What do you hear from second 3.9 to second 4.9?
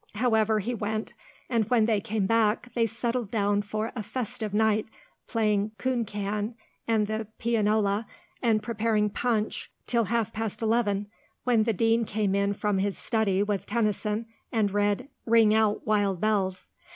a festive night,